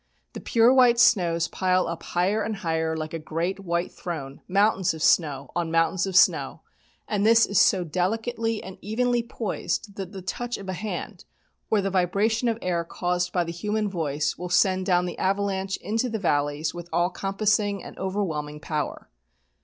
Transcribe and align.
The 0.33 0.39
pure 0.39 0.73
white 0.73 0.99
snows 0.99 1.47
pile 1.47 1.85
up 1.87 2.01
higher 2.01 2.41
and 2.41 2.55
higher 2.55 2.97
like 2.97 3.13
a 3.13 3.19
great 3.19 3.59
white 3.59 3.91
throne, 3.91 4.41
mountains 4.47 4.95
of 4.95 5.03
snow 5.03 5.51
on 5.55 5.69
mountains 5.69 6.07
of 6.07 6.15
snow, 6.15 6.61
and 7.07 7.21
all 7.21 7.25
this 7.29 7.45
is 7.45 7.59
so 7.59 7.83
delicately 7.83 8.63
and 8.63 8.79
evenly 8.81 9.21
poised 9.21 9.97
that 9.97 10.11
the 10.11 10.23
touch 10.23 10.57
of 10.57 10.67
a 10.67 10.73
hand 10.73 11.25
or 11.69 11.81
the 11.81 11.91
vibration 11.91 12.47
of 12.47 12.57
air 12.63 12.83
caused 12.83 13.31
by 13.31 13.43
the 13.43 13.51
human 13.51 13.91
voice 13.91 14.39
will 14.39 14.49
send 14.49 14.87
down 14.87 15.05
the 15.05 15.19
avalanche 15.19 15.77
into 15.77 16.09
the 16.09 16.17
valleys 16.17 16.73
with 16.73 16.89
all 16.91 17.11
compassing 17.11 17.83
and 17.83 17.95
overwhelming 17.99 18.59
power. 18.59 19.07